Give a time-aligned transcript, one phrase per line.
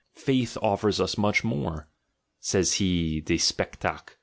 [0.15, 1.87] Faith offers us much more,—
[2.39, 4.15] says he, de Spectac, c.